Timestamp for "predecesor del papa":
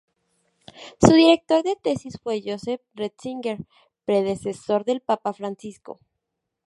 4.03-5.31